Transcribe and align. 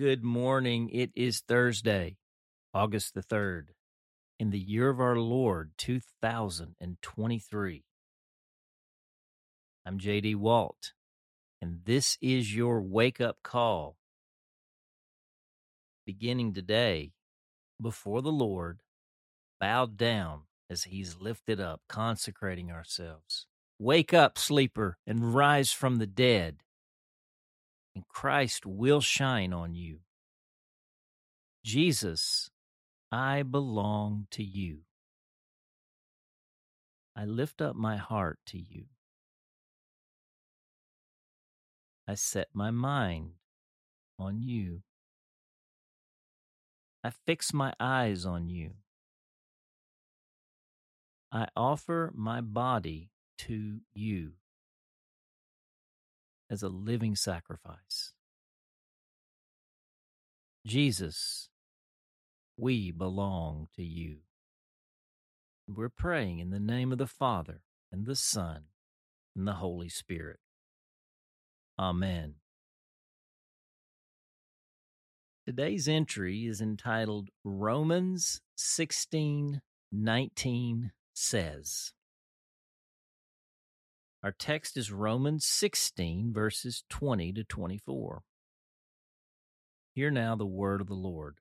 Good 0.00 0.24
morning. 0.24 0.88
It 0.94 1.10
is 1.14 1.42
Thursday, 1.46 2.16
August 2.72 3.12
the 3.12 3.20
3rd, 3.20 3.64
in 4.38 4.48
the 4.48 4.58
year 4.58 4.88
of 4.88 4.98
our 4.98 5.16
Lord, 5.16 5.72
2023. 5.76 7.84
I'm 9.84 9.98
JD 9.98 10.36
Walt, 10.36 10.94
and 11.60 11.80
this 11.84 12.16
is 12.22 12.56
your 12.56 12.80
wake 12.80 13.20
up 13.20 13.42
call. 13.42 13.98
Beginning 16.06 16.54
today, 16.54 17.12
before 17.78 18.22
the 18.22 18.32
Lord, 18.32 18.80
bowed 19.60 19.98
down 19.98 20.44
as 20.70 20.84
He's 20.84 21.20
lifted 21.20 21.60
up, 21.60 21.82
consecrating 21.90 22.70
ourselves. 22.70 23.46
Wake 23.78 24.14
up, 24.14 24.38
sleeper, 24.38 24.96
and 25.06 25.34
rise 25.34 25.72
from 25.72 25.96
the 25.96 26.06
dead 26.06 26.62
and 27.94 28.06
Christ 28.08 28.66
will 28.66 29.00
shine 29.00 29.52
on 29.52 29.74
you. 29.74 30.00
Jesus, 31.64 32.50
I 33.12 33.42
belong 33.42 34.26
to 34.30 34.42
you. 34.42 34.78
I 37.16 37.24
lift 37.24 37.60
up 37.60 37.76
my 37.76 37.96
heart 37.96 38.38
to 38.46 38.58
you. 38.58 38.84
I 42.08 42.14
set 42.14 42.48
my 42.54 42.70
mind 42.70 43.32
on 44.18 44.40
you. 44.40 44.82
I 47.04 47.10
fix 47.10 47.52
my 47.52 47.72
eyes 47.78 48.24
on 48.24 48.48
you. 48.48 48.72
I 51.32 51.48
offer 51.56 52.10
my 52.14 52.40
body 52.40 53.10
to 53.38 53.80
you 53.94 54.32
as 56.50 56.62
a 56.62 56.68
living 56.68 57.14
sacrifice. 57.14 58.12
Jesus, 60.66 61.48
we 62.56 62.90
belong 62.90 63.68
to 63.76 63.82
you. 63.82 64.18
We're 65.68 65.88
praying 65.88 66.40
in 66.40 66.50
the 66.50 66.60
name 66.60 66.92
of 66.92 66.98
the 66.98 67.06
Father 67.06 67.62
and 67.92 68.04
the 68.04 68.16
Son 68.16 68.64
and 69.36 69.46
the 69.46 69.54
Holy 69.54 69.88
Spirit. 69.88 70.40
Amen. 71.78 72.34
Today's 75.46 75.88
entry 75.88 76.46
is 76.46 76.60
entitled 76.60 77.30
Romans 77.44 78.40
16 78.56 79.62
19 79.92 80.92
says. 81.12 81.92
Our 84.22 84.32
text 84.32 84.76
is 84.76 84.92
Romans 84.92 85.46
16, 85.46 86.34
verses 86.34 86.84
20 86.90 87.32
to 87.32 87.44
24. 87.44 88.22
Hear 89.94 90.10
now 90.10 90.36
the 90.36 90.44
word 90.44 90.82
of 90.82 90.88
the 90.88 90.94
Lord. 90.94 91.38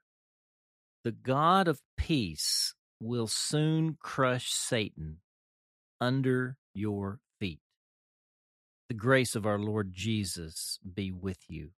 The 1.03 1.11
God 1.11 1.67
of 1.67 1.81
peace 1.97 2.73
will 2.99 3.27
soon 3.27 3.97
crush 4.01 4.51
Satan 4.51 5.17
under 5.99 6.55
your 6.73 7.19
feet. 7.37 7.59
The 8.87 8.95
grace 8.95 9.35
of 9.35 9.45
our 9.45 9.59
Lord 9.59 9.91
Jesus 9.91 10.79
be 10.93 11.11
with 11.11 11.39
you. 11.49 11.71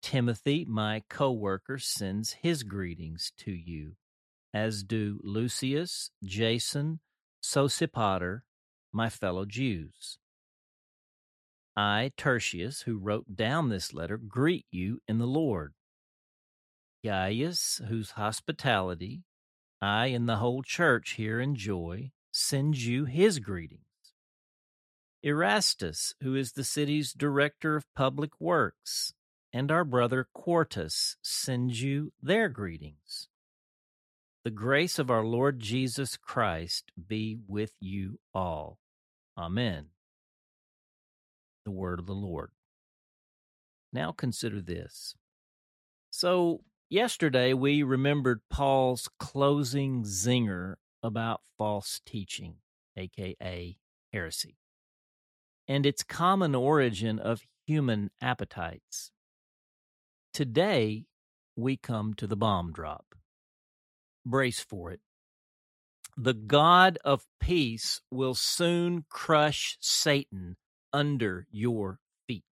Timothy, 0.00 0.64
my 0.64 1.02
co 1.10 1.32
worker, 1.32 1.78
sends 1.78 2.34
his 2.34 2.62
greetings 2.62 3.32
to 3.38 3.50
you, 3.50 3.96
as 4.54 4.84
do 4.84 5.18
Lucius, 5.24 6.12
Jason, 6.22 7.00
Sosipater, 7.42 8.42
my 8.96 9.10
fellow 9.10 9.44
Jews. 9.44 10.18
I, 11.76 12.12
Tertius, 12.16 12.82
who 12.82 12.96
wrote 12.96 13.36
down 13.36 13.68
this 13.68 13.92
letter, 13.92 14.16
greet 14.16 14.64
you 14.70 15.00
in 15.06 15.18
the 15.18 15.26
Lord. 15.26 15.74
Gaius, 17.04 17.82
whose 17.88 18.12
hospitality 18.12 19.22
I 19.82 20.06
and 20.06 20.26
the 20.26 20.36
whole 20.36 20.62
church 20.62 21.12
here 21.12 21.38
enjoy, 21.38 22.12
sends 22.32 22.86
you 22.86 23.04
his 23.04 23.38
greetings. 23.38 23.82
Erastus, 25.22 26.14
who 26.22 26.34
is 26.34 26.52
the 26.52 26.64
city's 26.64 27.12
director 27.12 27.76
of 27.76 27.84
public 27.94 28.40
works, 28.40 29.12
and 29.52 29.70
our 29.70 29.84
brother 29.84 30.26
Quartus 30.32 31.18
sends 31.20 31.82
you 31.82 32.12
their 32.22 32.48
greetings. 32.48 33.28
The 34.44 34.50
grace 34.50 34.98
of 34.98 35.10
our 35.10 35.24
Lord 35.24 35.60
Jesus 35.60 36.16
Christ 36.16 36.92
be 37.06 37.36
with 37.46 37.72
you 37.80 38.18
all. 38.32 38.78
Amen. 39.38 39.86
The 41.64 41.70
word 41.70 41.98
of 41.98 42.06
the 42.06 42.14
Lord. 42.14 42.50
Now 43.92 44.12
consider 44.12 44.60
this. 44.60 45.14
So, 46.10 46.62
yesterday 46.88 47.52
we 47.52 47.82
remembered 47.82 48.40
Paul's 48.48 49.08
closing 49.18 50.04
zinger 50.04 50.76
about 51.02 51.42
false 51.58 52.00
teaching, 52.06 52.56
aka 52.96 53.76
heresy, 54.12 54.56
and 55.68 55.84
its 55.84 56.02
common 56.02 56.54
origin 56.54 57.18
of 57.18 57.42
human 57.66 58.10
appetites. 58.20 59.10
Today, 60.32 61.04
we 61.56 61.76
come 61.76 62.14
to 62.14 62.26
the 62.26 62.36
bomb 62.36 62.72
drop. 62.72 63.14
Brace 64.24 64.60
for 64.60 64.90
it 64.90 65.00
the 66.16 66.34
God 66.34 66.98
of 67.04 67.26
peace 67.40 68.00
will 68.10 68.34
soon 68.34 69.04
crush 69.10 69.76
Satan 69.80 70.56
under 70.92 71.46
your 71.50 71.98
feet. 72.26 72.44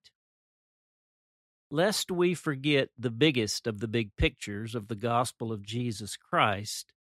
Lest 1.71 2.11
we 2.11 2.35
forget 2.35 2.91
the 2.99 3.11
biggest 3.11 3.67
of 3.67 3.81
the 3.81 3.89
big 3.89 4.17
pictures 4.17 4.75
of 4.75 4.89
the 4.89 4.95
gospel 4.95 5.51
of 5.51 5.63
Jesus 5.63 6.17
Christ, 6.17 6.93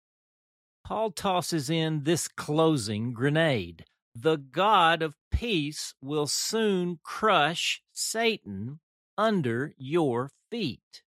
Paul 0.86 1.12
tosses 1.12 1.70
in 1.70 2.04
this 2.04 2.28
closing 2.30 3.14
grenade. 3.14 3.86
The 4.16 4.38
God 4.38 5.02
of 5.02 5.16
peace 5.32 5.96
will 6.02 6.28
soon 6.28 7.00
crush 7.04 7.82
Satan 7.92 8.80
under 9.18 9.74
your 9.78 10.30
feet. 10.50 11.04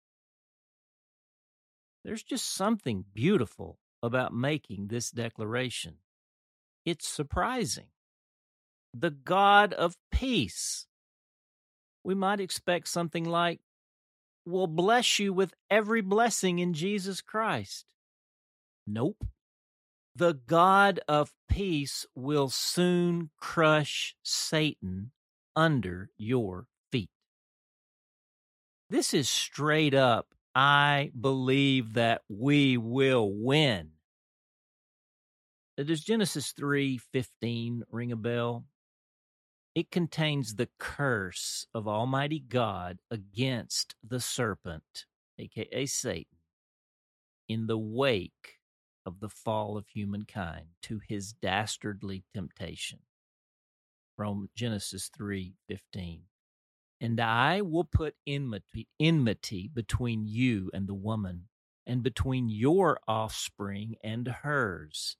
There's 2.04 2.22
just 2.22 2.54
something 2.54 3.04
beautiful 3.14 3.78
about 4.06 4.32
making 4.32 4.88
this 4.88 5.10
declaration. 5.10 5.96
It's 6.84 7.08
surprising. 7.08 7.88
The 8.94 9.10
God 9.10 9.74
of 9.74 9.96
peace. 10.10 10.86
We 12.04 12.14
might 12.14 12.40
expect 12.40 12.88
something 12.88 13.24
like, 13.24 13.60
will 14.46 14.68
bless 14.68 15.18
you 15.18 15.32
with 15.32 15.52
every 15.70 16.00
blessing 16.00 16.60
in 16.60 16.72
Jesus 16.72 17.20
Christ. 17.20 17.84
Nope. 18.86 19.26
The 20.14 20.34
God 20.34 21.00
of 21.08 21.32
peace 21.48 22.06
will 22.14 22.48
soon 22.48 23.30
crush 23.38 24.14
Satan 24.22 25.10
under 25.54 26.10
your 26.16 26.68
feet. 26.90 27.10
This 28.88 29.12
is 29.12 29.28
straight 29.28 29.92
up 29.92 30.28
I 30.58 31.10
believe 31.20 31.92
that 31.94 32.22
we 32.30 32.78
will 32.78 33.30
win. 33.30 33.90
Uh, 35.78 35.82
does 35.82 36.04
Genesis 36.04 36.52
3:15 36.52 37.82
ring 37.90 38.12
a 38.12 38.16
bell? 38.16 38.66
It 39.74 39.90
contains 39.90 40.54
the 40.54 40.70
curse 40.78 41.66
of 41.74 41.86
Almighty 41.86 42.40
God 42.40 42.98
against 43.10 43.94
the 44.02 44.20
serpent, 44.20 45.06
aka 45.38 45.84
Satan, 45.86 46.38
in 47.48 47.66
the 47.66 47.78
wake 47.78 48.60
of 49.04 49.20
the 49.20 49.28
fall 49.28 49.76
of 49.76 49.88
humankind 49.88 50.68
to 50.82 50.98
his 50.98 51.34
dastardly 51.34 52.24
temptation. 52.32 53.00
From 54.16 54.48
Genesis 54.54 55.10
3:15 55.10 56.22
and 57.00 57.20
I 57.20 57.60
will 57.60 57.84
put 57.84 58.16
enmity, 58.26 58.88
enmity 58.98 59.68
between 59.68 60.26
you 60.26 60.70
and 60.72 60.86
the 60.86 60.94
woman, 60.94 61.48
and 61.86 62.02
between 62.02 62.48
your 62.48 62.98
offspring 63.06 63.96
and 64.02 64.26
hers. 64.26 65.16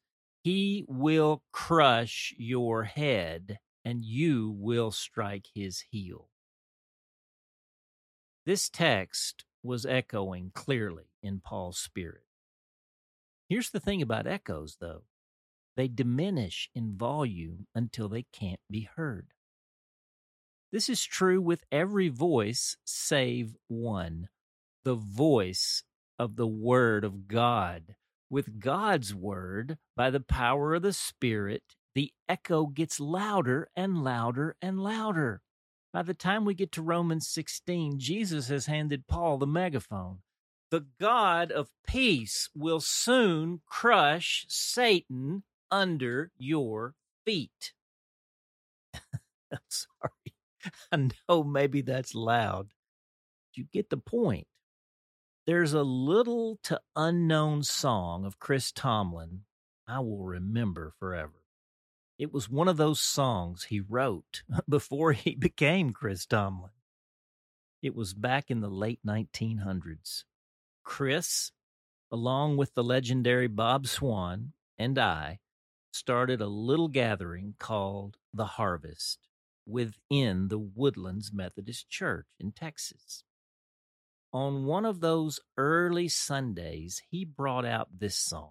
He 0.46 0.84
will 0.86 1.42
crush 1.50 2.32
your 2.38 2.84
head, 2.84 3.58
and 3.84 4.04
you 4.04 4.54
will 4.56 4.92
strike 4.92 5.48
his 5.52 5.86
heel. 5.90 6.28
This 8.44 8.68
text 8.68 9.44
was 9.64 9.84
echoing 9.84 10.52
clearly 10.54 11.10
in 11.20 11.40
Paul's 11.40 11.78
spirit. 11.78 12.22
Here's 13.48 13.70
the 13.70 13.80
thing 13.80 14.00
about 14.00 14.28
echoes, 14.28 14.76
though 14.80 15.02
they 15.76 15.88
diminish 15.88 16.70
in 16.76 16.96
volume 16.96 17.66
until 17.74 18.08
they 18.08 18.26
can't 18.32 18.60
be 18.70 18.88
heard. 18.94 19.32
This 20.70 20.88
is 20.88 21.02
true 21.02 21.40
with 21.40 21.64
every 21.72 22.08
voice 22.08 22.76
save 22.84 23.56
one 23.66 24.28
the 24.84 24.94
voice 24.94 25.82
of 26.20 26.36
the 26.36 26.46
Word 26.46 27.02
of 27.02 27.26
God. 27.26 27.96
With 28.28 28.58
God's 28.58 29.14
Word, 29.14 29.78
by 29.96 30.10
the 30.10 30.20
power 30.20 30.74
of 30.74 30.82
the 30.82 30.92
Spirit, 30.92 31.62
the 31.94 32.12
echo 32.28 32.66
gets 32.66 32.98
louder 32.98 33.68
and 33.76 34.02
louder 34.02 34.56
and 34.60 34.80
louder. 34.80 35.42
By 35.92 36.02
the 36.02 36.14
time 36.14 36.44
we 36.44 36.54
get 36.54 36.72
to 36.72 36.82
Romans 36.82 37.28
16, 37.28 37.98
Jesus 37.98 38.48
has 38.48 38.66
handed 38.66 39.06
Paul 39.06 39.38
the 39.38 39.46
megaphone. 39.46 40.18
The 40.70 40.84
God 41.00 41.52
of 41.52 41.70
peace 41.86 42.50
will 42.54 42.80
soon 42.80 43.60
crush 43.66 44.44
Satan 44.48 45.44
under 45.70 46.32
your 46.36 46.94
feet. 47.24 47.72
I'm 48.94 49.58
sorry. 49.68 50.34
I 50.92 51.08
know 51.28 51.44
maybe 51.44 51.80
that's 51.80 52.14
loud. 52.14 52.68
You 53.54 53.64
get 53.72 53.88
the 53.88 53.96
point. 53.96 54.46
There's 55.46 55.74
a 55.74 55.84
little 55.84 56.58
to 56.64 56.80
unknown 56.96 57.62
song 57.62 58.24
of 58.24 58.40
Chris 58.40 58.72
Tomlin 58.72 59.42
I 59.86 60.00
will 60.00 60.24
remember 60.24 60.92
forever. 60.98 61.44
It 62.18 62.32
was 62.32 62.50
one 62.50 62.66
of 62.66 62.76
those 62.76 63.00
songs 63.00 63.64
he 63.64 63.78
wrote 63.78 64.42
before 64.68 65.12
he 65.12 65.36
became 65.36 65.92
Chris 65.92 66.26
Tomlin. 66.26 66.72
It 67.80 67.94
was 67.94 68.12
back 68.12 68.50
in 68.50 68.60
the 68.60 68.68
late 68.68 68.98
1900s. 69.06 70.24
Chris, 70.82 71.52
along 72.10 72.56
with 72.56 72.74
the 72.74 72.82
legendary 72.82 73.46
Bob 73.46 73.86
Swan 73.86 74.52
and 74.76 74.98
I, 74.98 75.38
started 75.92 76.40
a 76.40 76.48
little 76.48 76.88
gathering 76.88 77.54
called 77.60 78.16
The 78.34 78.46
Harvest 78.46 79.28
within 79.64 80.48
the 80.48 80.58
Woodlands 80.58 81.32
Methodist 81.32 81.88
Church 81.88 82.26
in 82.40 82.50
Texas. 82.50 83.22
On 84.36 84.66
one 84.66 84.84
of 84.84 85.00
those 85.00 85.40
early 85.56 86.08
Sundays, 86.08 87.00
he 87.08 87.24
brought 87.24 87.64
out 87.64 87.88
this 88.00 88.18
song. 88.18 88.50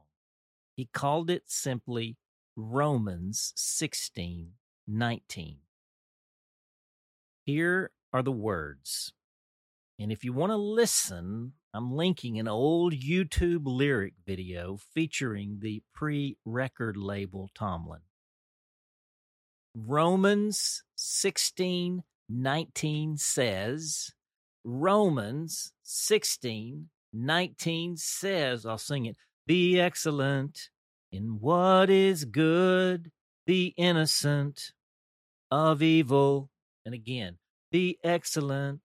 He 0.76 0.90
called 0.92 1.30
it 1.30 1.44
simply 1.46 2.18
Romans 2.56 3.54
16 3.56 4.54
19. 4.88 5.58
Here 7.44 7.92
are 8.12 8.24
the 8.24 8.32
words. 8.32 9.14
And 10.00 10.12
if 10.12 10.24
you 10.24 10.34
want 10.34 10.50
to 10.50 10.56
listen, 10.56 11.54
I'm 11.72 11.94
linking 11.94 12.40
an 12.40 12.48
old 12.48 12.94
YouTube 12.94 13.66
lyric 13.66 14.16
video 14.26 14.80
featuring 14.96 15.60
the 15.60 15.84
pre 15.94 16.36
record 16.46 16.98
label 16.98 17.52
Tomlin. 17.54 18.02
Romans 19.76 20.82
16 20.96 22.02
19 22.28 23.18
says, 23.18 24.15
Romans 24.66 25.72
16 25.84 26.90
19 27.14 27.96
says, 27.96 28.66
I'll 28.66 28.78
sing 28.78 29.06
it, 29.06 29.16
be 29.48 29.80
excellent 29.80 30.70
in 31.12 31.40
what 31.40 31.90
is 31.90 32.26
good, 32.26 33.12
be 33.46 33.74
innocent 33.78 34.74
of 35.50 35.82
evil. 35.82 36.50
And 36.84 36.94
again, 36.94 37.38
be 37.72 38.00
excellent 38.04 38.82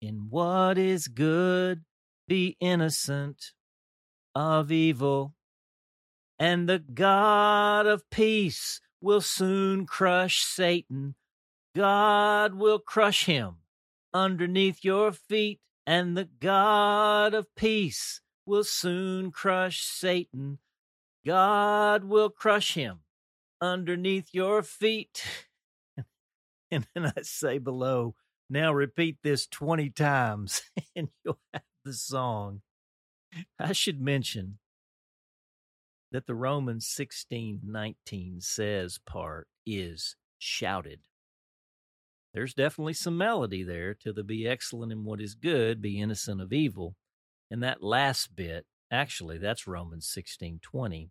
in 0.00 0.28
what 0.30 0.78
is 0.78 1.06
good, 1.08 1.82
be 2.26 2.56
innocent 2.60 3.52
of 4.34 4.72
evil. 4.72 5.34
And 6.38 6.66
the 6.66 6.78
God 6.78 7.86
of 7.86 8.08
peace 8.10 8.80
will 9.02 9.20
soon 9.20 9.84
crush 9.86 10.38
Satan. 10.42 11.16
God 11.74 12.54
will 12.54 12.78
crush 12.78 13.26
him 13.26 13.56
underneath 14.12 14.84
your 14.84 15.12
feet, 15.12 15.60
and 15.86 16.16
the 16.16 16.28
God 16.40 17.34
of 17.34 17.54
peace 17.54 18.20
will 18.46 18.64
soon 18.64 19.30
crush 19.30 19.82
Satan. 19.82 20.58
God 21.24 22.04
will 22.04 22.30
crush 22.30 22.74
him 22.74 23.00
underneath 23.60 24.28
your 24.32 24.62
feet. 24.62 25.24
and 26.70 26.86
then 26.94 27.12
I 27.16 27.22
say 27.22 27.58
below, 27.58 28.14
now 28.48 28.72
repeat 28.72 29.18
this 29.22 29.46
20 29.46 29.90
times 29.90 30.62
and 30.96 31.08
you'll 31.24 31.38
have 31.52 31.62
the 31.84 31.92
song. 31.92 32.62
I 33.58 33.72
should 33.72 34.00
mention 34.00 34.58
that 36.10 36.26
the 36.26 36.34
Romans 36.34 36.86
16 36.88 37.60
19 37.64 38.40
says 38.40 38.98
part 39.06 39.46
is 39.64 40.16
shouted. 40.38 41.00
There's 42.32 42.54
definitely 42.54 42.92
some 42.94 43.18
melody 43.18 43.62
there 43.64 43.94
to 43.94 44.12
the 44.12 44.22
be 44.22 44.46
excellent 44.46 44.92
in 44.92 45.04
what 45.04 45.20
is 45.20 45.34
good, 45.34 45.82
be 45.82 46.00
innocent 46.00 46.40
of 46.40 46.52
evil. 46.52 46.94
And 47.50 47.62
that 47.62 47.82
last 47.82 48.36
bit, 48.36 48.66
actually, 48.90 49.38
that's 49.38 49.66
Romans 49.66 50.08
16 50.08 50.60
20, 50.62 51.10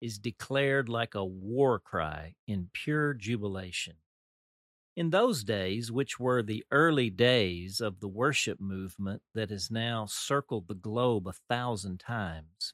is 0.00 0.18
declared 0.18 0.88
like 0.88 1.14
a 1.14 1.24
war 1.24 1.78
cry 1.78 2.34
in 2.48 2.70
pure 2.72 3.14
jubilation. 3.14 3.94
In 4.96 5.10
those 5.10 5.44
days, 5.44 5.92
which 5.92 6.18
were 6.18 6.42
the 6.42 6.64
early 6.70 7.10
days 7.10 7.80
of 7.80 8.00
the 8.00 8.08
worship 8.08 8.58
movement 8.60 9.22
that 9.34 9.50
has 9.50 9.70
now 9.70 10.06
circled 10.06 10.68
the 10.68 10.74
globe 10.74 11.28
a 11.28 11.34
thousand 11.48 12.00
times, 12.00 12.72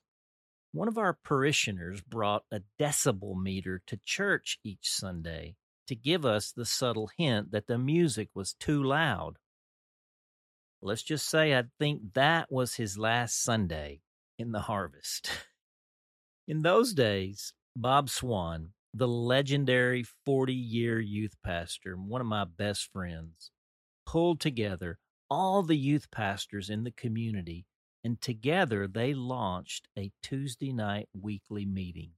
one 0.70 0.88
of 0.88 0.96
our 0.96 1.12
parishioners 1.12 2.00
brought 2.00 2.44
a 2.50 2.62
decibel 2.78 3.40
meter 3.40 3.82
to 3.86 3.98
church 4.04 4.58
each 4.64 4.88
Sunday 4.88 5.56
to 5.86 5.94
give 5.94 6.24
us 6.24 6.52
the 6.52 6.64
subtle 6.64 7.10
hint 7.16 7.52
that 7.52 7.66
the 7.66 7.78
music 7.78 8.28
was 8.34 8.54
too 8.54 8.82
loud. 8.82 9.38
Let's 10.80 11.02
just 11.02 11.28
say 11.28 11.56
I 11.56 11.64
think 11.78 12.14
that 12.14 12.50
was 12.50 12.74
his 12.74 12.98
last 12.98 13.42
Sunday 13.42 14.00
in 14.38 14.52
the 14.52 14.60
harvest. 14.60 15.30
in 16.48 16.62
those 16.62 16.92
days, 16.92 17.52
Bob 17.76 18.10
Swan, 18.10 18.70
the 18.92 19.08
legendary 19.08 20.04
40 20.24 20.52
year 20.52 21.00
youth 21.00 21.34
pastor, 21.44 21.96
one 21.96 22.20
of 22.20 22.26
my 22.26 22.44
best 22.44 22.90
friends, 22.92 23.50
pulled 24.04 24.40
together 24.40 24.98
all 25.30 25.62
the 25.62 25.76
youth 25.76 26.10
pastors 26.10 26.68
in 26.68 26.84
the 26.84 26.90
community, 26.90 27.64
and 28.04 28.20
together 28.20 28.86
they 28.86 29.14
launched 29.14 29.88
a 29.96 30.12
Tuesday 30.22 30.72
night 30.72 31.08
weekly 31.18 31.64
meeting. 31.64 32.10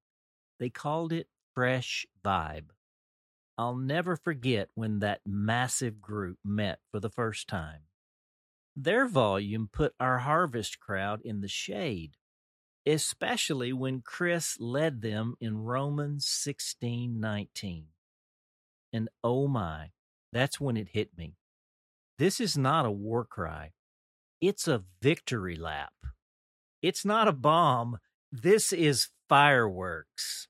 They 0.59 0.71
called 0.71 1.13
it 1.13 1.29
Fresh 1.55 2.07
Vibe. 2.25 2.71
I'll 3.56 3.77
never 3.77 4.17
forget 4.17 4.69
when 4.75 4.99
that 4.99 5.21
massive 5.25 6.01
group 6.01 6.39
met 6.45 6.81
for 6.91 6.99
the 6.99 7.11
first 7.11 7.47
time. 7.49 7.83
Their 8.77 9.06
volume 9.06 9.69
put 9.73 9.95
our 10.01 10.19
harvest 10.19 10.81
crowd 10.81 11.21
in 11.25 11.41
the 11.41 11.49
shade, 11.49 12.17
especially 12.85 13.73
when 13.73 14.03
Chris 14.03 14.59
led 14.59 15.01
them 15.01 15.37
in 15.41 15.59
Romans 15.59 16.27
16:19. 16.27 17.87
And 18.93 19.09
oh 19.23 19.47
my, 19.47 19.93
that's 20.33 20.61
when 20.61 20.77
it 20.77 20.89
hit 20.89 21.17
me. 21.17 21.37
This 22.19 22.41
is 22.41 22.59
not 22.59 22.87
a 22.87 22.91
war 22.91 23.25
cry. 23.25 23.73
It's 24.41 24.69
a 24.69 24.85
victory 25.01 25.56
lap. 25.56 25.95
It's 26.82 27.05
not 27.05 27.29
a 27.29 27.32
bomb. 27.32 27.99
This 28.31 28.73
is 28.73 29.08
fireworks. 29.29 30.49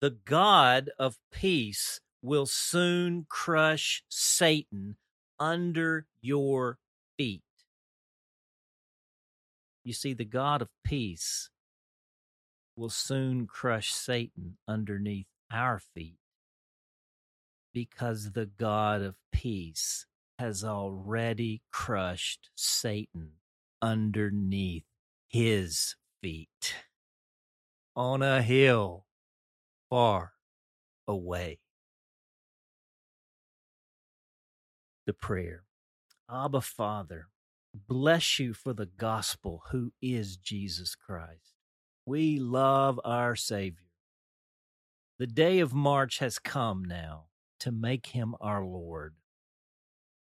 The 0.00 0.10
God 0.10 0.90
of 0.98 1.18
peace 1.32 2.00
will 2.22 2.46
soon 2.46 3.26
crush 3.28 4.04
Satan 4.08 4.96
under 5.40 6.06
your 6.20 6.78
feet. 7.16 7.42
You 9.84 9.92
see, 9.92 10.12
the 10.12 10.24
God 10.24 10.62
of 10.62 10.68
peace 10.84 11.50
will 12.76 12.90
soon 12.90 13.46
crush 13.46 13.92
Satan 13.92 14.56
underneath 14.68 15.26
our 15.50 15.80
feet 15.80 16.18
because 17.74 18.32
the 18.32 18.46
God 18.46 19.02
of 19.02 19.16
peace 19.32 20.06
has 20.38 20.62
already 20.62 21.62
crushed 21.72 22.50
Satan 22.54 23.32
underneath 23.82 24.84
his 25.26 25.96
feet 26.22 26.74
on 27.96 28.22
a 28.22 28.42
hill 28.42 29.06
far 29.90 30.32
away. 31.06 31.58
The 35.06 35.12
prayer 35.14 35.64
Abba, 36.30 36.60
Father, 36.60 37.28
bless 37.72 38.38
you 38.38 38.52
for 38.52 38.74
the 38.74 38.86
gospel 38.86 39.62
who 39.70 39.92
is 40.02 40.36
Jesus 40.36 40.94
Christ. 40.94 41.54
We 42.04 42.38
love 42.38 43.00
our 43.04 43.34
Savior. 43.34 43.88
The 45.18 45.26
day 45.26 45.60
of 45.60 45.72
March 45.72 46.18
has 46.18 46.38
come 46.38 46.84
now 46.84 47.26
to 47.60 47.72
make 47.72 48.08
him 48.08 48.34
our 48.40 48.62
Lord. 48.62 49.14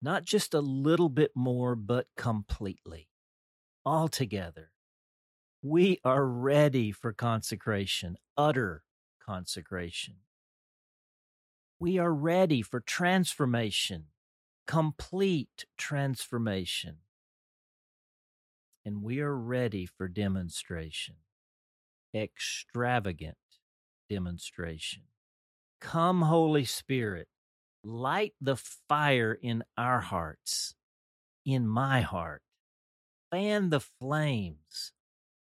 Not 0.02 0.24
just 0.24 0.54
a 0.54 0.62
little 0.62 1.10
bit 1.10 1.32
more, 1.36 1.76
but 1.76 2.06
completely, 2.16 3.10
altogether. 3.86 4.72
We 5.64 6.00
are 6.06 6.26
ready 6.26 6.92
for 6.92 7.12
consecration, 7.12 8.18
utter 8.38 8.84
consecration. 9.26 10.16
We 11.80 11.98
are 11.98 12.14
ready 12.14 12.62
for 12.62 12.80
transformation, 12.80 14.06
complete 14.68 15.66
transformation. 15.78 16.98
And 18.86 19.02
we 19.02 19.20
are 19.20 19.36
ready 19.36 19.86
for 19.86 20.08
demonstration, 20.08 21.16
extravagant 22.14 23.38
demonstration. 24.10 25.04
Come, 25.82 26.22
Holy 26.22 26.66
Spirit, 26.66 27.28
light 27.84 28.34
the 28.40 28.56
fire 28.56 29.38
in 29.40 29.64
our 29.78 30.02
hearts, 30.02 30.76
in 31.46 31.68
my 31.68 32.02
heart. 32.02 32.42
Fan 33.32 33.70
the 33.70 33.80
flames. 33.80 34.94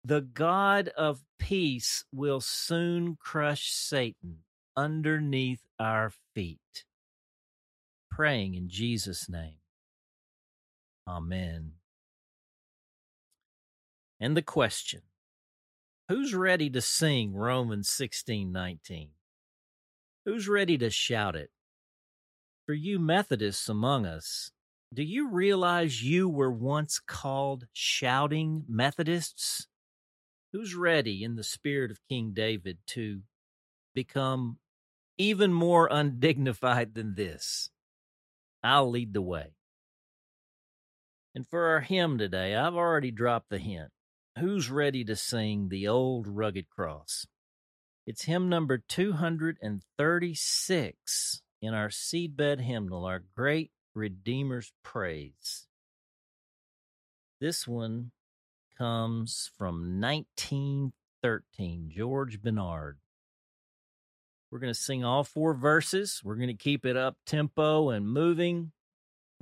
The 0.04 0.22
God 0.22 0.90
of 0.90 1.24
peace 1.40 2.06
will 2.14 2.42
soon 2.42 3.18
crush 3.20 3.72
Satan 3.72 4.40
underneath 4.76 5.62
our 5.80 6.14
feet. 6.34 6.86
Praying 8.10 8.56
in 8.56 8.70
Jesus' 8.70 9.28
name. 9.30 9.58
Amen. 11.08 11.74
And 14.20 14.36
the 14.36 14.42
question 14.42 15.02
Who's 16.10 16.34
ready 16.34 16.70
to 16.70 16.82
sing 16.82 17.36
Romans 17.36 17.90
16 17.90 18.52
19? 18.52 19.10
Who's 20.26 20.48
ready 20.48 20.78
to 20.78 20.90
shout 20.90 21.36
it? 21.36 21.52
For 22.66 22.74
you 22.74 22.98
Methodists 23.00 23.70
among 23.70 24.06
us, 24.06 24.52
do 24.94 25.04
you 25.04 25.30
realize 25.30 26.04
you 26.04 26.30
were 26.30 26.52
once 26.52 27.00
called 27.00 27.68
shouting 27.74 28.64
Methodists? 28.68 29.68
Who's 30.54 30.76
ready 30.76 31.24
in 31.24 31.36
the 31.36 31.44
spirit 31.44 31.92
of 31.92 32.00
King 32.08 32.32
David 32.34 32.78
to 32.88 33.22
become 33.94 34.58
even 35.18 35.54
more 35.54 35.88
undignified 35.92 36.94
than 36.94 37.16
this? 37.16 37.70
I'll 38.64 38.90
lead 38.90 39.14
the 39.14 39.22
way. 39.22 39.52
And 41.36 41.46
for 41.48 41.68
our 41.68 41.82
hymn 41.82 42.18
today, 42.18 42.56
I've 42.56 42.76
already 42.76 43.12
dropped 43.12 43.50
the 43.50 43.60
hint. 43.60 43.92
Who's 44.40 44.72
ready 44.72 45.04
to 45.06 45.16
sing 45.16 45.70
the 45.70 45.88
old 45.88 46.28
rugged 46.28 46.70
cross? 46.70 47.26
It's 48.06 48.24
hymn 48.24 48.50
number 48.50 48.78
236 48.78 51.42
in 51.62 51.74
our 51.74 51.90
seedbed 51.90 52.62
hymnal, 52.62 53.06
our 53.06 53.24
great 53.36 53.72
Redeemer's 53.94 54.72
Praise. 54.84 55.68
This 57.42 57.68
one 57.68 58.12
comes 58.78 59.50
from 59.58 60.00
1913, 60.00 61.90
George 61.90 62.42
Bennard. 62.42 62.98
We're 64.52 64.60
going 64.60 64.74
to 64.74 64.80
sing 64.80 65.04
all 65.04 65.24
four 65.24 65.54
verses. 65.54 66.22
We're 66.24 66.36
going 66.36 66.48
to 66.48 66.54
keep 66.54 66.86
it 66.86 66.96
up 66.96 67.18
tempo 67.26 67.90
and 67.90 68.08
moving. 68.08 68.72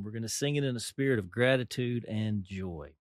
We're 0.02 0.12
going 0.12 0.24
to 0.24 0.30
sing 0.30 0.56
it 0.56 0.64
in 0.64 0.76
a 0.76 0.80
spirit 0.80 1.20
of 1.20 1.30
gratitude 1.30 2.06
and 2.06 2.44
joy. 2.44 2.94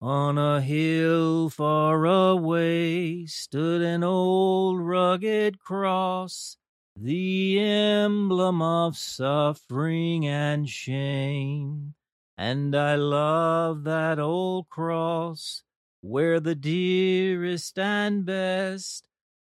On 0.00 0.36
a 0.36 0.60
hill 0.60 1.48
far 1.50 2.04
away 2.04 3.26
stood 3.26 3.80
an 3.80 4.02
old 4.02 4.80
rugged 4.80 5.60
cross, 5.60 6.56
the 6.96 7.58
emblem 7.60 8.60
of 8.60 8.96
suffering 8.96 10.26
and 10.26 10.68
shame. 10.68 11.94
And 12.36 12.74
I 12.74 12.96
love 12.96 13.84
that 13.84 14.18
old 14.18 14.68
cross 14.68 15.62
where 16.00 16.40
the 16.40 16.54
dearest 16.54 17.78
and 17.78 18.24
best 18.24 19.08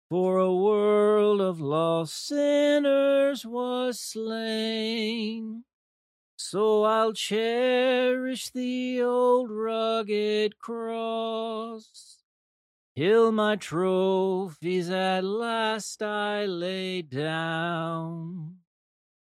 for 0.10 0.40
a 0.40 0.54
world 0.54 1.40
of 1.40 1.62
lost 1.62 2.28
sinners 2.28 3.46
was 3.46 4.00
slain. 4.00 5.64
So 6.38 6.84
I'll 6.84 7.14
cherish 7.14 8.50
the 8.50 9.02
old 9.04 9.52
rugged 9.52 10.58
cross 10.58 12.18
till 12.98 13.32
my 13.32 13.56
trophies 13.56 14.90
at 14.90 15.24
last 15.24 16.02
I 16.02 16.46
lay 16.46 17.04
down. 17.04 18.58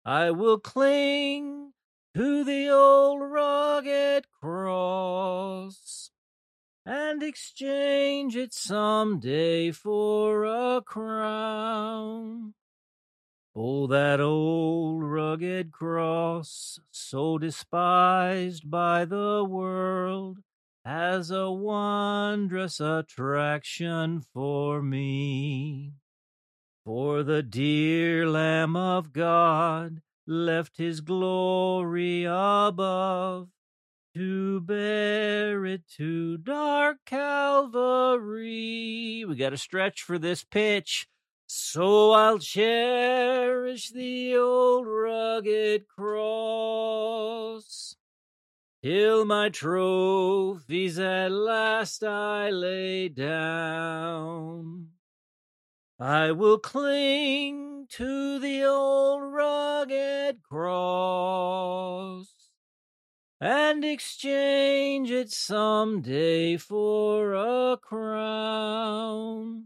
I 0.03 0.31
will 0.31 0.59
cling 0.59 1.73
to 2.15 2.45
the 2.45 2.69
old 2.69 3.29
rugged 3.29 4.25
cross 4.39 6.11
and 6.85 7.21
exchange 7.21 8.37
it 8.37 8.53
someday 8.53 9.69
for 9.69 10.45
a 10.45 10.81
crown. 10.81 12.53
Oh, 13.53 13.87
that 13.87 14.21
old 14.21 15.03
rugged 15.03 15.73
cross, 15.73 16.79
so 16.89 17.37
despised 17.37 18.71
by 18.71 19.03
the 19.03 19.43
world, 19.43 20.37
has 20.85 21.31
a 21.31 21.51
wondrous 21.51 22.79
attraction 22.79 24.21
for 24.21 24.81
me. 24.81 25.91
For 26.85 27.23
the 27.23 27.43
dear 27.43 28.29
Lamb 28.29 28.77
of 28.77 29.11
God 29.11 30.01
left 30.27 30.77
his 30.77 31.01
glory 31.01 32.25
above 32.25 33.49
to 34.15 34.61
bear 34.61 35.65
it 35.65 35.81
to 35.97 36.37
dark 36.37 36.97
Calvary. 37.05 38.45
We 39.27 39.35
got 39.35 39.49
to 39.49 39.57
stretch 39.57 40.03
for 40.03 40.17
this 40.17 40.43
pitch. 40.43 41.07
So 41.47 42.11
I'll 42.11 42.39
cherish 42.39 43.89
the 43.89 44.37
old 44.37 44.87
rugged 44.87 45.87
cross 45.87 47.97
till 48.81 49.25
my 49.25 49.49
trophies 49.49 50.97
at 50.97 51.31
last 51.31 52.03
I 52.03 52.49
lay 52.51 53.09
down. 53.09 54.87
I 55.99 56.31
will 56.31 56.57
cling 56.57 57.64
to 57.89 58.39
the 58.39 58.63
old 58.63 59.33
rugged 59.33 60.41
cross 60.43 62.33
and 63.39 63.83
exchange 63.83 65.11
it 65.11 65.31
some 65.31 66.01
day 66.01 66.57
for 66.57 67.33
a 67.33 67.77
crown. 67.77 69.65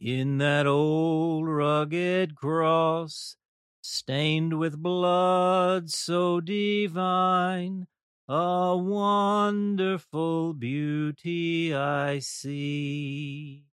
In 0.00 0.38
that 0.38 0.66
old 0.66 1.46
rugged 1.46 2.36
cross, 2.36 3.36
stained 3.82 4.58
with 4.58 4.82
blood 4.82 5.90
so 5.90 6.40
divine, 6.40 7.86
a 8.28 8.76
wonderful 8.76 10.54
beauty 10.54 11.74
I 11.74 12.20
see. 12.20 13.69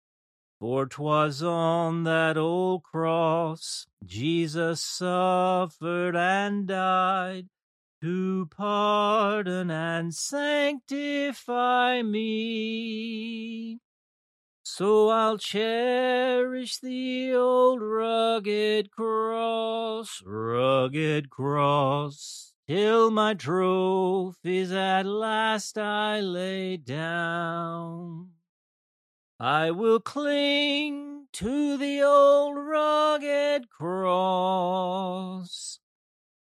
For 0.59 0.87
'twas 0.87 1.43
on 1.43 2.05
that 2.05 2.39
old 2.39 2.83
cross 2.83 3.87
Jesus 4.05 4.83
suffered 4.83 6.17
and 6.17 6.67
died 6.67 7.49
to 8.01 8.47
pardon 8.47 9.71
and 9.71 10.15
sanctify 10.15 12.01
me. 12.01 13.81
So 14.63 15.09
I'll 15.11 15.39
cherish 15.39 16.79
the 16.79 17.35
old 17.35 17.83
rugged 17.83 18.91
cross, 18.91 20.23
rugged 20.25 21.29
cross, 21.29 22.55
till 22.67 23.11
my 23.11 23.35
trophies 23.35 24.73
at 24.73 25.05
last 25.05 25.77
I 25.77 26.21
lay 26.21 26.77
down. 26.77 28.36
I 29.39 29.71
will 29.71 30.01
cling 30.01 31.27
to 31.35 31.77
the 31.77 32.03
old 32.03 32.57
rugged 32.57 33.69
cross 33.69 35.79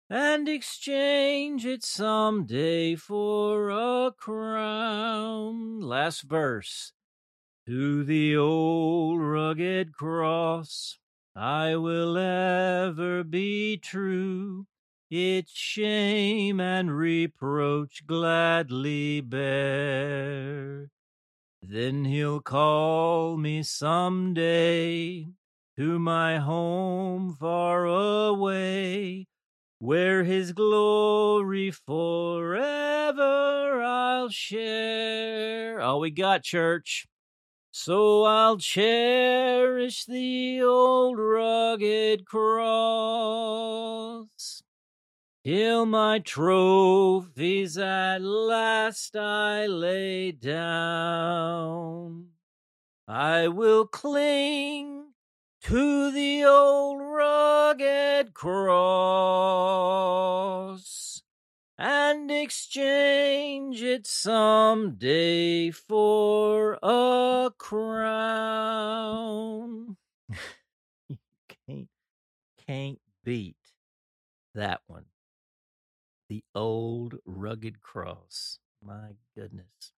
and 0.09 0.49
exchange 0.49 1.67
it 1.67 1.83
someday 1.83 2.95
for 2.95 3.71
a 3.71 4.13
crown. 4.17 5.81
Last 5.81 6.23
verse. 6.23 6.93
To 7.67 8.05
the 8.05 8.37
old 8.37 9.21
rugged 9.21 9.93
cross 9.93 11.01
I 11.35 11.75
will 11.75 12.17
ever 12.17 13.25
be 13.25 13.79
true, 13.79 14.69
its 15.11 15.51
shame 15.51 16.61
and 16.61 16.97
reproach 16.97 18.07
gladly 18.07 19.23
bear. 19.23 20.93
Then 21.69 22.05
he'll 22.05 22.41
call 22.41 23.37
me 23.37 23.65
some 23.65 24.35
day 24.35 25.27
to 25.77 25.99
my 25.99 26.39
home 26.39 27.35
far 27.41 27.87
away, 27.87 29.27
where 29.81 30.23
his 30.23 30.53
glory 30.53 31.73
forever 31.73 33.17
I'll 33.83 34.29
share. 34.29 35.81
All 35.81 35.99
we 35.99 36.13
got, 36.13 36.45
church. 36.45 37.09
So 37.73 38.23
I'll 38.23 38.59
cherish 38.59 40.05
the 40.05 40.63
old 40.63 41.19
rugged 41.19 42.27
cross 42.27 43.43
till 45.47 45.87
my 45.87 46.19
trophies 46.19 47.79
at 47.79 48.21
last 48.21 49.15
I 49.17 49.67
lay 49.67 50.33
down. 50.33 52.31
I 53.07 53.47
will 53.47 53.87
cling 53.87 55.13
to 55.61 56.11
the 56.11 56.45
old 56.45 57.01
rugged 57.01 58.35
cross 58.35 59.23
and 61.79 62.29
exchange 62.29 63.85
it 63.85 64.05
someday 64.05 65.71
for 65.71 66.77
a 66.83 67.53
crown. 67.57 68.67
you 71.09 71.19
can't, 71.69 71.89
can't 72.67 72.99
beat 73.23 73.55
that 74.53 74.81
one. 74.89 75.05
The 76.29 76.43
old 76.55 77.17
rugged 77.25 77.81
cross. 77.81 78.59
My 78.83 79.13
goodness. 79.35 79.93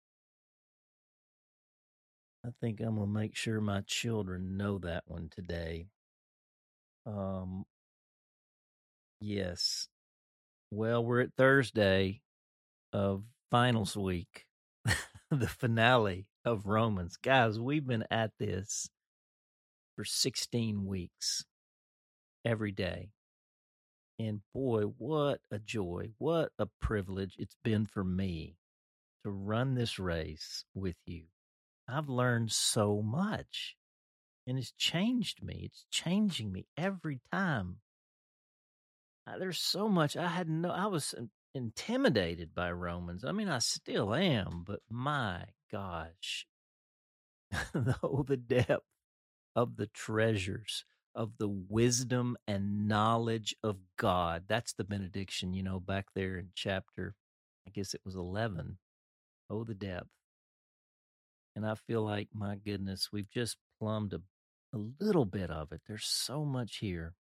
I 2.47 2.51
think 2.61 2.81
I'm 2.81 2.97
going 2.97 3.09
to 3.09 3.13
make 3.13 3.37
sure 3.37 3.61
my 3.61 3.83
children 3.83 4.57
know 4.57 4.79
that 4.79 5.05
one 5.07 5.29
today. 5.31 5.87
Um, 7.07 7.65
yes. 9.21 9.89
Well, 10.71 11.05
we're 11.05 11.23
at 11.23 11.35
Thursday 11.37 12.21
of 12.93 13.25
finals 13.51 13.97
week, 13.97 14.47
the 15.31 15.49
finale 15.49 16.27
of 16.45 16.67
Romans. 16.67 17.17
Guys, 17.17 17.59
we've 17.59 17.87
been 17.87 18.05
at 18.11 18.33
this 18.39 18.89
for 19.97 20.05
16 20.05 20.87
weeks 20.87 21.45
every 22.45 22.73
day. 22.73 23.11
And 24.19 24.41
boy, 24.53 24.83
what 24.83 25.41
a 25.51 25.59
joy, 25.59 26.11
what 26.19 26.51
a 26.59 26.67
privilege 26.81 27.37
it's 27.39 27.57
been 27.63 27.87
for 27.87 28.03
me 28.03 28.57
to 29.25 29.31
run 29.31 29.75
this 29.75 29.99
race 29.99 30.65
with 30.75 30.97
you. 31.07 31.25
I've 31.89 32.09
learned 32.09 32.53
so 32.53 33.01
much 33.01 33.77
and 34.47 34.59
it's 34.59 34.73
changed 34.73 35.43
me. 35.43 35.63
It's 35.65 35.85
changing 35.91 36.51
me 36.53 36.67
every 36.77 37.21
time. 37.31 37.77
There's 39.39 39.59
so 39.61 39.89
much 39.89 40.17
I 40.17 40.27
had 40.29 40.49
no, 40.49 40.71
I 40.71 40.87
was 40.87 41.15
intimidated 41.55 42.55
by 42.55 42.73
Romans. 42.73 43.25
I 43.25 43.33
mean, 43.33 43.49
I 43.49 43.59
still 43.59 44.15
am, 44.15 44.65
but 44.67 44.81
my 44.89 45.45
gosh, 45.71 46.47
oh, 48.03 48.25
the 48.27 48.39
depth 48.39 48.87
of 49.55 49.77
the 49.77 49.87
treasures 49.89 50.85
of 51.15 51.33
the 51.39 51.49
wisdom 51.49 52.37
and 52.47 52.89
knowledge 52.89 53.55
of 53.63 53.77
God. 53.97 54.45
That's 54.49 54.73
the 54.73 54.85
benediction, 54.85 55.53
you 55.53 55.63
know, 55.63 55.81
back 55.81 56.07
there 56.15 56.39
in 56.39 56.49
chapter, 56.55 57.15
I 57.67 57.71
guess 57.71 57.95
it 57.95 58.01
was 58.05 58.15
11. 58.15 58.79
Oh, 59.51 59.65
the 59.65 59.75
depth. 59.75 60.09
And 61.57 61.67
I 61.67 61.75
feel 61.75 62.03
like, 62.03 62.29
my 62.33 62.57
goodness, 62.57 63.09
we've 63.13 63.31
just 63.31 63.57
plumbed 63.81 64.13
a, 64.13 64.21
a 64.75 64.79
little 65.01 65.25
bit 65.25 65.51
of 65.51 65.73
it. 65.73 65.81
There's 65.89 66.07
so 66.07 66.45
much 66.45 66.77
here. 66.79 67.15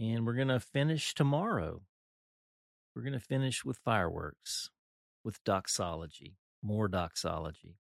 And 0.00 0.26
we're 0.26 0.34
going 0.34 0.48
to 0.48 0.58
finish 0.58 1.14
tomorrow. 1.14 1.82
We're 2.94 3.02
going 3.02 3.12
to 3.12 3.20
finish 3.20 3.64
with 3.64 3.78
fireworks, 3.78 4.70
with 5.24 5.42
doxology, 5.44 6.34
more 6.62 6.88
doxology. 6.88 7.76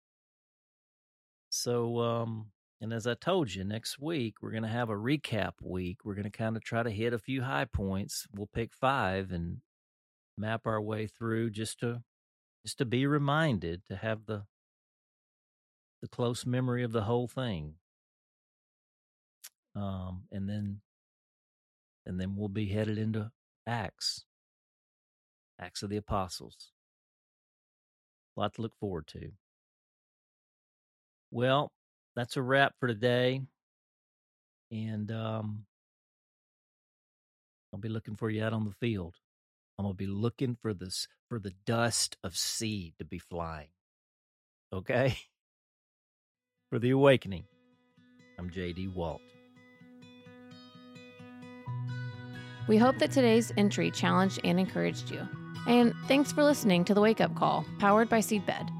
So, 1.49 1.99
um, 2.01 2.47
and 2.81 2.93
as 2.95 3.07
I 3.07 3.15
told 3.15 3.55
you, 3.55 3.63
next 3.63 3.99
week 3.99 4.37
we're 4.41 4.53
going 4.53 4.63
to 4.63 4.69
have 4.69 4.89
a 4.89 4.95
recap 4.95 5.53
week. 5.63 5.99
We're 6.05 6.15
going 6.15 6.25
to 6.25 6.31
kind 6.31 6.57
of 6.57 6.65
try 6.65 6.83
to 6.83 6.91
hit 6.91 7.13
a 7.13 7.19
few 7.19 7.43
high 7.43 7.67
points. 7.67 8.27
We'll 8.35 8.49
pick 8.53 8.73
five 8.73 9.33
and 9.33 9.59
map 10.39 10.63
our 10.67 10.81
way 10.81 11.07
through 11.07 11.51
just 11.51 11.81
to 11.81 12.03
just 12.65 12.79
to 12.79 12.87
be 12.87 13.07
reminded 13.07 13.83
to 13.87 13.97
have 13.97 14.25
the 14.27 14.45
the 16.01 16.09
close 16.09 16.47
memory 16.47 16.83
of 16.83 16.93
the 16.93 17.03
whole 17.03 17.29
thing. 17.29 17.75
Um, 19.77 20.23
and 20.33 20.49
then 20.49 20.81
and 22.07 22.19
then 22.19 22.35
we'll 22.35 22.49
be 22.49 22.67
headed 22.67 22.97
into 22.97 23.31
Acts, 23.67 24.25
Acts 25.61 25.83
of 25.83 25.91
the 25.91 25.99
Apostles. 25.99 26.73
A 28.37 28.41
lot 28.41 28.55
to 28.55 28.63
look 28.63 28.75
forward 28.75 29.07
to. 29.09 29.33
Well, 31.31 31.73
that's 32.21 32.37
a 32.37 32.43
wrap 32.43 32.75
for 32.79 32.87
today. 32.87 33.41
And 34.71 35.11
um, 35.11 35.65
I'll 37.73 37.81
be 37.81 37.89
looking 37.89 38.15
for 38.15 38.29
you 38.29 38.45
out 38.45 38.53
on 38.53 38.65
the 38.67 38.75
field. 38.87 39.15
I'm 39.79 39.85
gonna 39.85 39.95
be 39.95 40.07
looking 40.07 40.57
for 40.61 40.75
this 40.75 41.09
for 41.31 41.39
the 41.39 41.55
dust 41.65 42.19
of 42.23 42.37
seed 42.37 42.93
to 42.99 43.07
be 43.07 43.19
flying. 43.19 43.69
Okay? 44.73 45.17
For 46.71 46.79
the 46.79 46.91
awakening. 46.91 47.47
I'm 48.39 48.49
JD 48.49 48.95
Walt. 48.95 49.21
We 52.69 52.77
hope 52.77 52.99
that 52.99 53.11
today's 53.11 53.53
entry 53.57 53.91
challenged 53.91 54.39
and 54.45 54.61
encouraged 54.61 55.11
you. 55.11 55.27
And 55.67 55.93
thanks 56.07 56.31
for 56.31 56.45
listening 56.45 56.85
to 56.85 56.95
the 56.95 57.01
Wake 57.01 57.21
Up 57.21 57.35
Call, 57.35 57.65
powered 57.81 58.09
by 58.09 58.21
Seedbed. 58.21 58.80